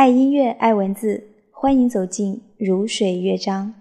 [0.00, 3.74] 爱音乐，爱文字，欢迎走进如水乐章。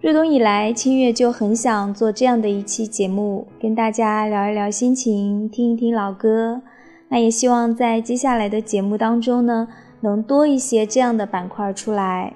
[0.00, 6.60] 入冬以来，清月就很想做这样的一期节目，跟大家聊一聊心情，听一听老歌。
[7.08, 9.68] 那也希望在接下来的节目当中呢，
[10.02, 12.34] 能多一些这样的板块出来。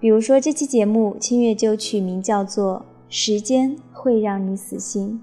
[0.00, 2.78] 比如说这期节目，清月就取名叫做
[3.10, 5.22] 《时间会让你死心》。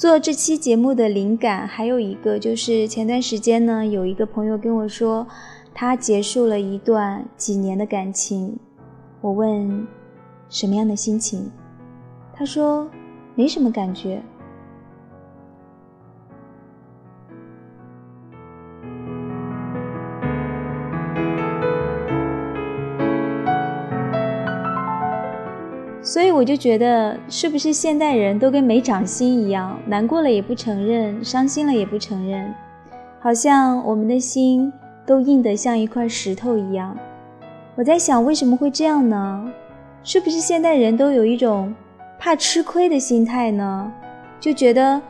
[0.00, 5.26] 做这期节目的灵感还有一个，就是前段时间呢，有一个朋友跟我说，
[5.74, 8.58] 他结束了一段几年的感情。
[9.20, 9.86] 我问
[10.48, 11.50] 什么样的心情，
[12.32, 12.88] 他说
[13.34, 14.22] 没什么感觉。
[26.10, 32.52] 所以我就觉得，是不是现代人都跟没长心一样，难过了也不承认，伤心了也不承认，
[33.20, 34.72] 好像我们的心
[35.06, 36.98] 都硬得像一块石头一样。
[37.76, 39.52] 我在想，为什么会这样呢？
[40.02, 41.72] 是不是现代人都有一种
[42.18, 43.92] 怕吃亏的心态呢？
[44.40, 45.00] 就觉得，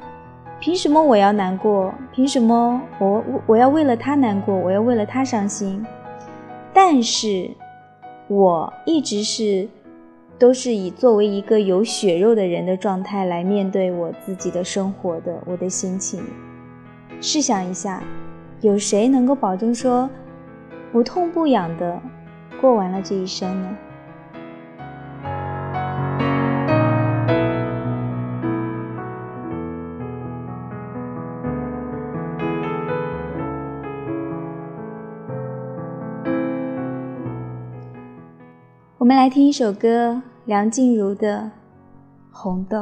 [0.60, 1.94] 凭什么我要难过？
[2.12, 4.54] 凭什么我我要为了他难过？
[4.54, 5.82] 我要为了他伤心？
[6.74, 7.50] 但是，
[8.28, 9.66] 我一直是。
[10.40, 16.24] 都是以作为一个有血肉的人的状态来面对我自己的生活的，我的心情。
[17.20, 18.02] 试想一下，
[18.62, 20.08] 有谁能够保证说
[20.90, 22.00] 不痛不痒的
[22.58, 23.76] 过完了这一生呢？
[38.96, 40.22] 我们来听一首歌。
[40.50, 41.42] 梁静茹的
[42.36, 42.78] 《红豆》。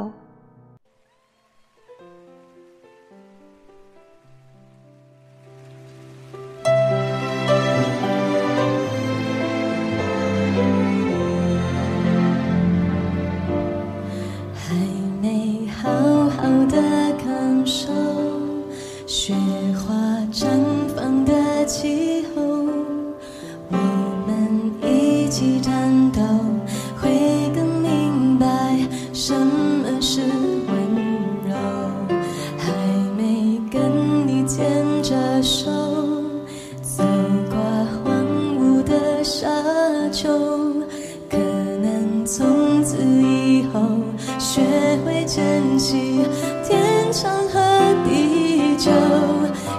[46.63, 47.59] 天长和
[48.05, 48.91] 地久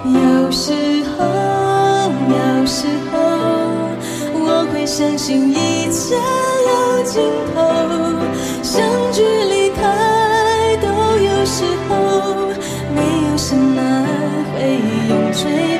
[0.05, 0.73] 有时
[1.17, 1.25] 候
[2.29, 3.19] 有时候
[4.33, 6.15] 我会相信一切
[6.67, 7.21] 有尽
[7.53, 7.61] 头
[8.61, 8.81] 相
[9.11, 12.47] 聚离开都有时候
[12.95, 14.05] 没有什么
[14.53, 14.79] 会
[15.09, 15.70] 永垂。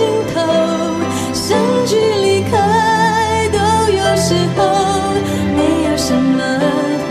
[0.00, 0.40] 尽头
[1.34, 2.56] 相聚离开
[3.52, 3.58] 都
[3.92, 4.58] 有时候
[5.54, 6.38] 没有什么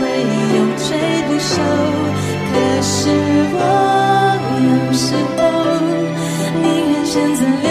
[0.56, 0.98] 永垂
[1.28, 1.52] 不朽。
[2.50, 2.92] 可是
[3.54, 3.56] 我
[4.66, 5.38] 有时候
[6.60, 7.69] 宁愿选择留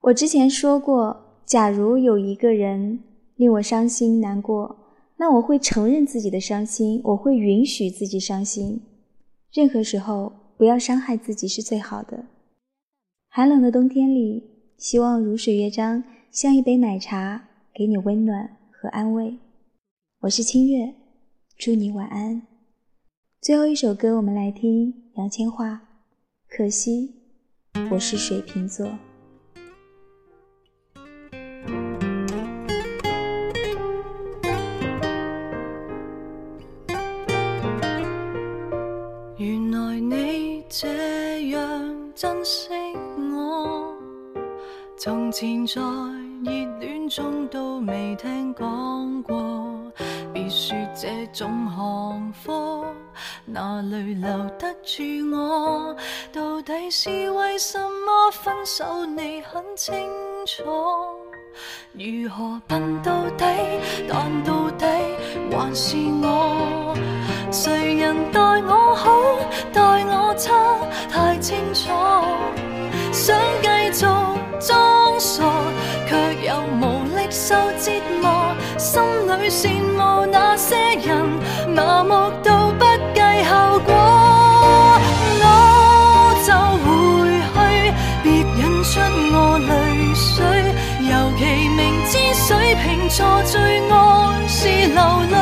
[0.00, 1.16] 我之前说过，
[1.46, 3.02] 假如有一个人
[3.36, 4.76] 令我伤心难过，
[5.16, 8.82] 那我会承认自己的伤心，我会允许自己伤心。
[9.52, 12.24] 任何时候不要伤害自己是最好的。
[13.28, 14.42] 寒冷的冬天里，
[14.76, 19.38] 希望如水乐章像一杯奶茶，给你温暖和安慰。
[20.20, 20.94] 我是清月，
[21.56, 22.42] 祝你晚安。
[23.40, 25.91] 最后一首歌，我们来听杨千嬅。
[26.54, 27.10] 可惜
[27.90, 28.86] 我是水瓶座。
[39.38, 42.68] 原来你这样珍惜
[43.34, 43.96] 我，
[44.98, 45.80] 从前在
[46.44, 49.90] 热恋中都未听讲过。
[50.34, 52.84] 别说这种行货，
[53.52, 54.28] 哪里留
[54.58, 55.94] 得住我？
[56.32, 59.04] 到底是为什么分手？
[59.04, 59.94] 你很清
[60.46, 60.62] 楚。
[61.92, 63.44] 如何笨到底？
[64.08, 64.86] 但到底
[65.50, 66.94] 还是我。
[67.50, 69.10] 谁人待我好，
[69.70, 70.54] 待我差，
[71.10, 71.90] 太清楚。
[73.12, 74.06] 想继续
[74.66, 75.44] 装傻，
[76.08, 76.16] 却
[76.46, 78.56] 又无力受折磨。
[78.78, 81.28] 心里羡慕那些人，
[81.76, 82.84] 麻木到不
[92.12, 95.00] 知水瓶座最爱是流
[95.30, 95.34] 泪。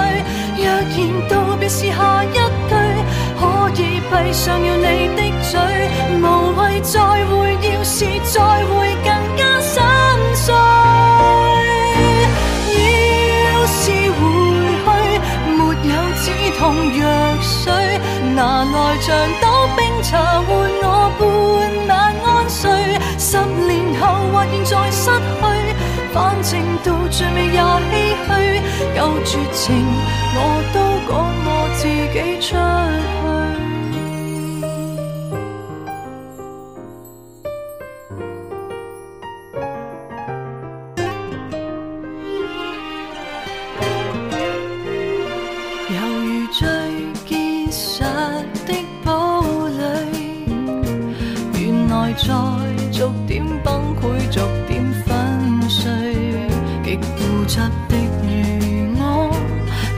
[0.56, 0.94] 若然
[1.28, 2.38] 道别是下一句，
[3.40, 3.43] 可
[3.75, 5.58] 以闭上了你的嘴，
[6.22, 6.25] 无
[6.55, 9.82] 谓再会，要是再会更加心
[10.32, 10.55] 碎。
[13.43, 14.17] 要是回
[14.84, 14.88] 去，
[15.50, 15.58] 没
[15.90, 16.25] 有止
[16.56, 16.62] 痛
[17.00, 17.02] 药
[17.43, 17.67] 水，
[18.37, 19.08] 拿来像
[19.43, 20.40] 倒冰茶
[26.50, 27.62] 正到最尾也唏
[28.26, 28.29] 嘘。
[28.99, 29.67] 够绝情，
[30.35, 30.38] 我
[30.75, 30.76] 都
[31.06, 31.11] 赶
[31.47, 31.81] 我自
[32.12, 32.52] 己出去。
[45.94, 45.96] 犹
[46.26, 46.58] 如最
[47.26, 47.31] 结
[47.70, 48.03] 实
[48.67, 48.69] 的
[49.05, 49.08] 堡
[49.79, 49.79] 垒，
[51.55, 52.25] 原来在
[52.91, 53.31] 逐点
[53.62, 54.37] 崩溃，逐，
[57.50, 57.58] 固执
[57.88, 57.93] 的
[58.23, 59.02] 如我，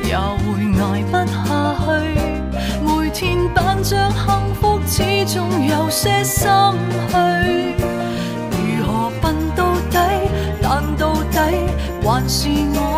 [0.03, 0.49] 也会
[0.81, 1.37] 挨不下
[1.85, 1.87] 去。
[2.83, 3.21] 每天
[3.53, 4.97] 扮着幸福，始
[5.27, 6.49] 终有些心
[7.11, 7.15] 虚。
[8.51, 9.99] 如何笨到底？
[10.63, 11.37] 但到底
[12.03, 12.92] 还是我。